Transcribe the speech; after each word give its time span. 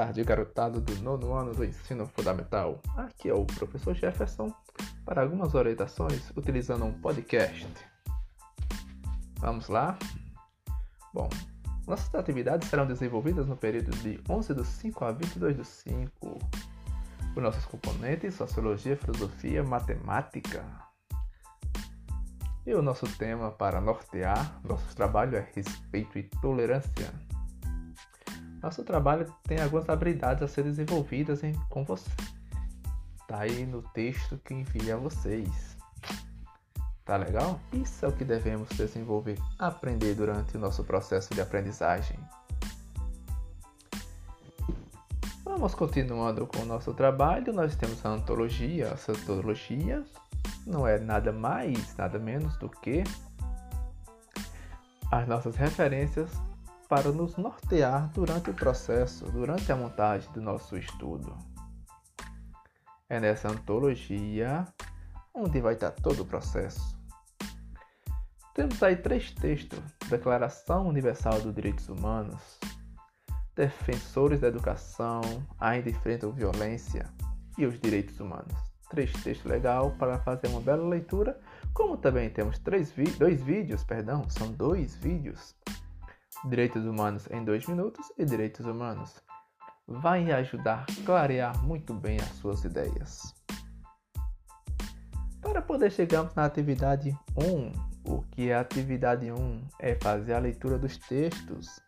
tarde, 0.00 0.24
garotado 0.24 0.80
do 0.80 0.94
nono 1.02 1.34
ano 1.34 1.52
do 1.52 1.62
ensino 1.62 2.06
fundamental. 2.06 2.80
Aqui 2.96 3.28
é 3.28 3.34
o 3.34 3.44
professor 3.44 3.94
Jefferson 3.94 4.50
para 5.04 5.20
algumas 5.20 5.54
orientações 5.54 6.32
utilizando 6.34 6.86
um 6.86 6.92
podcast. 7.02 7.68
Vamos 9.40 9.68
lá? 9.68 9.98
Bom, 11.12 11.28
nossas 11.86 12.14
atividades 12.14 12.66
serão 12.70 12.86
desenvolvidas 12.86 13.46
no 13.46 13.58
período 13.58 13.90
de 13.98 14.18
11 14.26 14.54
do 14.54 14.64
5 14.64 15.04
a 15.04 15.12
22 15.12 15.56
do 15.58 15.64
5. 15.64 16.38
Os 17.36 17.42
nossos 17.42 17.66
componentes, 17.66 18.34
Sociologia, 18.36 18.96
Filosofia, 18.96 19.62
Matemática. 19.62 20.64
E 22.66 22.72
o 22.72 22.80
nosso 22.80 23.06
tema 23.18 23.50
para 23.50 23.82
nortear 23.82 24.62
nosso 24.64 24.96
trabalho 24.96 25.36
é 25.36 25.46
Respeito 25.54 26.18
e 26.18 26.22
Tolerância. 26.40 27.29
Nosso 28.62 28.84
trabalho 28.84 29.32
tem 29.44 29.60
algumas 29.60 29.88
habilidades 29.88 30.42
a 30.42 30.48
ser 30.48 30.64
desenvolvidas 30.64 31.40
com 31.70 31.82
você. 31.82 32.10
Tá 33.26 33.40
aí 33.40 33.64
no 33.64 33.80
texto 33.80 34.38
que 34.44 34.52
envia 34.52 34.94
a 34.94 34.98
vocês. 34.98 35.76
Tá 37.04 37.16
legal? 37.16 37.58
Isso 37.72 38.04
é 38.04 38.08
o 38.08 38.12
que 38.12 38.24
devemos 38.24 38.68
desenvolver, 38.70 39.38
aprender 39.58 40.14
durante 40.14 40.56
o 40.56 40.60
nosso 40.60 40.84
processo 40.84 41.32
de 41.34 41.40
aprendizagem. 41.40 42.18
Vamos 45.42 45.74
continuando 45.74 46.46
com 46.46 46.58
o 46.58 46.66
nosso 46.66 46.92
trabalho. 46.92 47.52
Nós 47.52 47.74
temos 47.74 48.04
a 48.04 48.10
antologia. 48.10 48.88
Essa 48.88 49.12
antologia 49.12 50.04
não 50.66 50.86
é 50.86 50.98
nada 50.98 51.32
mais, 51.32 51.96
nada 51.96 52.18
menos 52.18 52.56
do 52.58 52.68
que 52.68 53.02
as 55.10 55.26
nossas 55.26 55.56
referências 55.56 56.30
para 56.90 57.12
nos 57.12 57.36
nortear 57.36 58.10
durante 58.12 58.50
o 58.50 58.54
processo, 58.54 59.24
durante 59.26 59.70
a 59.70 59.76
montagem 59.76 60.28
do 60.32 60.42
nosso 60.42 60.76
estudo. 60.76 61.38
É 63.08 63.20
nessa 63.20 63.48
antologia 63.48 64.66
onde 65.32 65.60
vai 65.60 65.74
estar 65.74 65.92
todo 65.92 66.24
o 66.24 66.26
processo. 66.26 66.98
Temos 68.54 68.82
aí 68.82 68.96
três 68.96 69.30
textos: 69.30 69.78
Declaração 70.08 70.88
Universal 70.88 71.40
dos 71.40 71.54
Direitos 71.54 71.88
Humanos, 71.88 72.58
Defensores 73.54 74.40
da 74.40 74.48
Educação 74.48 75.20
ainda 75.60 75.90
enfrentam 75.90 76.32
violência 76.32 77.08
e 77.56 77.66
os 77.66 77.78
direitos 77.78 78.18
humanos. 78.18 78.58
Três 78.88 79.12
textos 79.12 79.48
legais 79.48 79.92
para 79.94 80.18
fazer 80.18 80.48
uma 80.48 80.60
bela 80.60 80.88
leitura, 80.88 81.38
como 81.72 81.96
também 81.96 82.28
temos 82.28 82.58
três 82.58 82.92
dois 83.16 83.40
vídeos, 83.40 83.84
perdão, 83.84 84.28
são 84.28 84.50
dois 84.50 84.96
vídeos 84.96 85.54
Direitos 86.44 86.86
Humanos 86.86 87.28
em 87.30 87.44
2 87.44 87.66
minutos 87.66 88.10
e 88.16 88.24
Direitos 88.24 88.64
Humanos 88.64 89.22
vai 89.86 90.30
ajudar 90.32 90.86
a 90.88 91.04
clarear 91.04 91.62
muito 91.62 91.92
bem 91.92 92.18
as 92.18 92.30
suas 92.36 92.64
ideias. 92.64 93.34
Para 95.42 95.60
poder 95.60 95.90
chegarmos 95.90 96.34
na 96.34 96.44
atividade 96.44 97.16
1, 97.36 97.72
o 98.10 98.22
que 98.22 98.50
é 98.50 98.54
atividade 98.54 99.30
1 99.30 99.68
é 99.80 99.94
fazer 99.96 100.34
a 100.34 100.38
leitura 100.38 100.78
dos 100.78 100.96
textos 100.96 101.80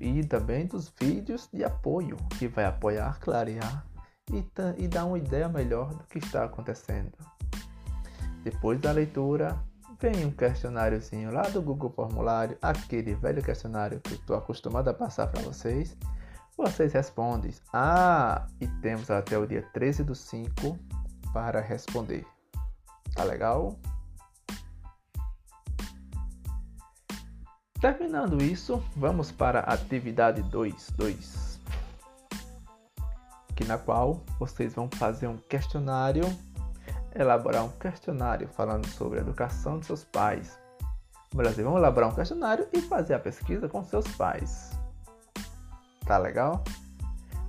e 0.00 0.24
também 0.24 0.66
dos 0.66 0.92
vídeos 1.00 1.48
de 1.52 1.64
apoio, 1.64 2.16
que 2.38 2.48
vai 2.48 2.64
apoiar, 2.64 3.18
clarear 3.20 3.86
e, 4.30 4.44
e 4.76 4.88
dar 4.88 5.04
uma 5.06 5.18
ideia 5.18 5.48
melhor 5.48 5.94
do 5.94 6.04
que 6.04 6.18
está 6.18 6.44
acontecendo. 6.44 7.16
Depois 8.42 8.80
da 8.80 8.92
leitura, 8.92 9.58
vem 10.00 10.24
um 10.24 10.30
questionáriozinho 10.30 11.32
lá 11.32 11.42
do 11.42 11.60
Google 11.60 11.90
Formulário, 11.90 12.56
aquele 12.62 13.14
velho 13.14 13.42
questionário 13.42 14.00
que 14.00 14.12
eu 14.12 14.18
estou 14.18 14.36
acostumado 14.36 14.88
a 14.88 14.94
passar 14.94 15.26
para 15.26 15.42
vocês. 15.42 15.96
Vocês 16.56 16.92
respondem. 16.92 17.52
Ah, 17.72 18.46
e 18.60 18.66
temos 18.80 19.10
até 19.10 19.36
o 19.38 19.46
dia 19.46 19.62
13 19.72 20.04
do 20.04 20.14
5 20.14 20.78
para 21.32 21.60
responder. 21.60 22.24
Tá 23.14 23.24
legal? 23.24 23.78
Terminando 27.80 28.42
isso, 28.42 28.82
vamos 28.96 29.30
para 29.30 29.60
a 29.60 29.74
atividade 29.74 30.42
2, 30.42 30.90
2, 30.96 31.60
que 33.54 33.64
na 33.64 33.78
qual 33.78 34.24
vocês 34.36 34.74
vão 34.74 34.88
fazer 34.90 35.28
um 35.28 35.36
questionário 35.36 36.24
elaborar 37.18 37.64
um 37.64 37.70
questionário 37.70 38.48
falando 38.48 38.86
sobre 38.86 39.18
a 39.18 39.22
educação 39.22 39.78
de 39.78 39.86
seus 39.86 40.04
pais. 40.04 40.58
Brasil, 41.34 41.64
vamos 41.64 41.80
elaborar 41.80 42.10
um 42.10 42.14
questionário 42.14 42.66
e 42.72 42.80
fazer 42.80 43.14
a 43.14 43.18
pesquisa 43.18 43.68
com 43.68 43.84
seus 43.84 44.06
pais. 44.16 44.70
Tá 46.06 46.16
legal? 46.16 46.62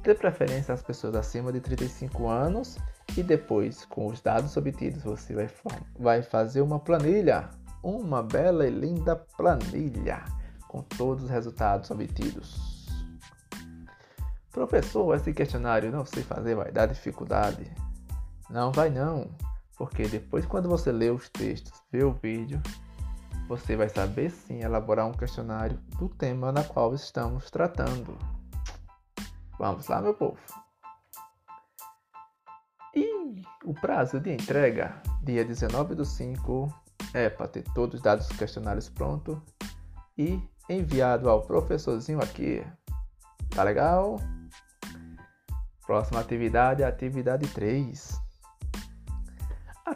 Dê 0.02 0.16
preferência 0.16 0.74
às 0.74 0.82
pessoas 0.82 1.16
acima 1.16 1.52
de 1.52 1.62
35 1.62 2.28
anos 2.28 2.78
e 3.16 3.24
depois, 3.24 3.86
com 3.86 4.08
os 4.08 4.22
dados 4.22 4.56
obtidos, 4.58 5.04
você 5.04 5.34
vai, 5.34 5.50
vai 5.98 6.22
fazer 6.22 6.62
uma 6.62 6.80
planilha. 6.80 7.50
Uma 7.82 8.22
bela 8.22 8.68
e 8.68 8.70
linda 8.70 9.16
planilha 9.38 10.22
com 10.68 10.82
todos 10.82 11.24
os 11.24 11.30
resultados 11.30 11.90
obtidos. 11.90 12.88
Professor, 14.52 15.16
esse 15.16 15.32
questionário 15.32 15.92
não 15.92 16.06
sei 16.06 16.24
fazer, 16.24 16.56
vai 16.56 16.72
dar 16.72 16.88
dificuldade. 16.88 17.72
Não 18.50 18.72
vai 18.72 18.90
não. 18.90 19.30
Porque 19.80 20.10
depois, 20.10 20.46
quando 20.46 20.68
você 20.68 20.92
lê 20.92 21.10
os 21.10 21.30
textos, 21.30 21.82
vê 21.90 22.04
o 22.04 22.12
vídeo, 22.12 22.62
você 23.48 23.78
vai 23.78 23.88
saber 23.88 24.30
sim 24.30 24.60
elaborar 24.60 25.08
um 25.08 25.14
questionário 25.14 25.78
do 25.98 26.10
tema 26.10 26.52
na 26.52 26.66
qual 26.66 26.94
estamos 26.94 27.50
tratando. 27.50 28.18
Vamos 29.58 29.88
lá, 29.88 30.02
meu 30.02 30.14
povo. 30.14 30.38
E 32.94 33.42
o 33.64 33.74
prazo 33.74 34.20
de 34.20 34.34
entrega, 34.34 35.02
dia 35.24 35.46
19 35.46 35.96
do 35.96 36.04
5, 36.04 36.68
é 37.14 37.30
para 37.30 37.48
ter 37.48 37.64
todos 37.74 37.96
os 37.96 38.02
dados 38.02 38.28
dos 38.28 38.38
questionários 38.38 38.90
prontos 38.90 39.38
e 40.18 40.42
enviado 40.70 41.30
ao 41.30 41.42
professorzinho 41.42 42.22
aqui. 42.22 42.62
Tá 43.56 43.64
legal? 43.64 44.18
Próxima 45.88 46.20
atividade, 46.20 46.84
atividade 46.84 47.48
3 47.48 48.28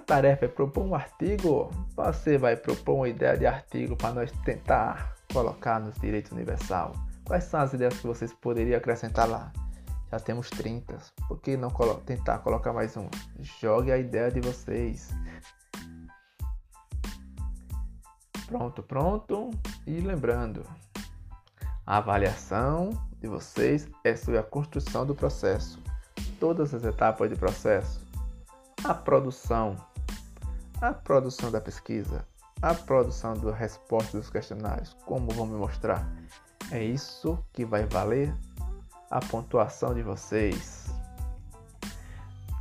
tarefa 0.04 0.46
é 0.46 0.48
propor 0.48 0.84
um 0.84 0.94
artigo, 0.94 1.72
você 1.96 2.38
vai 2.38 2.56
propor 2.56 2.96
uma 2.96 3.10
ideia 3.10 3.38
de 3.38 3.46
artigo 3.46 3.96
para 3.96 4.14
nós 4.14 4.32
tentar 4.44 5.16
colocar 5.32 5.80
nos 5.80 5.96
direitos 5.96 6.32
universal. 6.32 6.94
Quais 7.26 7.46
são 7.46 7.62
as 7.62 7.74
ideias 7.74 7.98
que 7.98 8.06
vocês 8.06 8.34
poderiam 8.34 8.78
acrescentar 8.78 9.28
lá? 9.28 9.52
Já 10.12 10.20
temos 10.20 10.50
30. 10.50 10.98
Por 11.28 11.40
que 11.40 11.58
não 11.58 11.72
colo 11.72 11.96
tentar 12.06 12.40
colocar 12.40 12.72
mais 12.74 12.96
um? 12.96 13.10
Jogue 13.40 13.92
a 13.92 13.98
ideia 13.98 14.30
de 14.30 14.42
vocês. 14.42 15.10
Pronto, 18.46 18.84
pronto. 18.84 19.50
E 19.88 20.00
lembrando, 20.00 20.64
a 21.88 21.98
avaliação 21.98 22.92
de 23.20 23.28
vocês 23.28 23.90
é 24.04 24.16
sobre 24.16 24.38
a 24.38 24.44
construção 24.44 25.06
do 25.06 25.16
processo. 25.16 25.82
Todas 26.40 26.74
as 26.74 26.84
etapas 26.84 27.30
de 27.30 27.36
processo. 27.36 28.00
A 28.84 28.94
produção 28.94 29.78
a 30.84 30.94
produção 30.94 31.50
da 31.50 31.62
pesquisa, 31.62 32.28
a 32.62 32.74
produção 32.74 33.38
da 33.38 33.56
resposta 33.56 34.18
dos 34.18 34.30
questionários, 34.30 34.94
como 35.06 35.32
vão 35.32 35.46
me 35.46 35.56
mostrar. 35.56 36.06
É 36.72 36.84
isso 36.84 37.42
que 37.54 37.64
vai 37.64 37.86
valer 37.86 38.36
a 39.10 39.22
pontuação 39.22 39.94
de 39.94 40.02
vocês. 40.02 40.94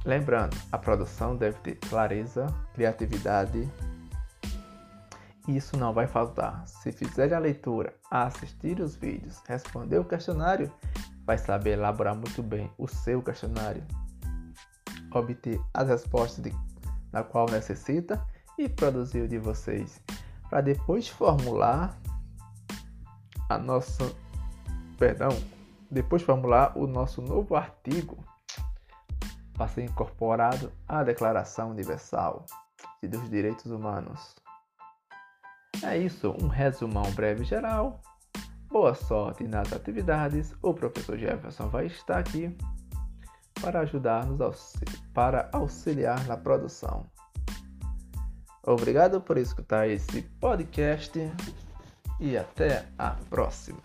Lembrando, 0.05 0.57
a 0.71 0.79
produção 0.79 1.35
deve 1.37 1.59
ter 1.63 1.75
clareza, 1.75 2.47
criatividade. 2.75 3.69
Isso 5.49 5.77
não 5.77 5.93
vai 5.93 6.07
faltar. 6.07 6.65
Se 6.65 6.93
fizer 6.93 7.35
a 7.35 7.41
leitura, 7.41 7.93
assistir 8.09 8.79
os 8.79 8.95
vídeos, 8.95 9.43
responder 9.49 9.99
o 9.99 10.05
questionário, 10.05 10.73
vai 11.27 11.39
saber 11.39 11.73
elaborar 11.73 12.15
muito 12.15 12.41
bem 12.41 12.71
o 12.79 12.87
seu 12.87 13.21
questionário, 13.21 13.85
obter 15.13 15.61
as 15.75 15.89
respostas 15.89 16.45
de 16.45 16.72
na 17.13 17.23
qual 17.23 17.47
necessita 17.47 18.25
e 18.59 18.69
produzir 18.69 19.29
de 19.29 19.39
vocês, 19.39 20.01
para 20.49 20.61
depois 20.61 21.09
formular 21.09 21.97
a 23.49 23.59
nossa, 23.59 24.15
perdão, 24.99 25.31
depois 25.91 26.23
formular 26.23 26.77
o 26.77 26.87
nosso 26.87 27.21
novo 27.21 27.55
artigo 27.55 28.25
para 29.53 29.69
ser 29.69 29.85
incorporado 29.85 30.73
à 30.89 31.03
Declaração 31.03 31.71
Universal 31.71 32.47
dos 33.03 33.29
Direitos 33.29 33.67
Humanos. 33.67 34.35
É 35.83 35.99
isso, 35.99 36.35
um 36.41 36.47
resumão 36.47 37.11
breve 37.13 37.45
geral. 37.45 38.01
Boa 38.71 38.95
sorte 38.95 39.45
nas 39.45 39.73
atividades. 39.73 40.55
O 40.63 40.73
professor 40.73 41.19
Jefferson 41.19 41.69
vai 41.69 41.87
estar 41.87 42.19
aqui 42.19 42.57
para 43.63 43.81
ajudar-nos 43.81 44.73
para 45.15 45.49
auxiliar 45.53 46.27
na 46.27 46.37
produção. 46.37 47.07
Obrigado 48.65 49.21
por 49.21 49.39
escutar 49.39 49.89
esse 49.89 50.23
podcast 50.41 51.19
e 52.21 52.37
até 52.37 52.87
a 52.99 53.11
próxima. 53.31 53.81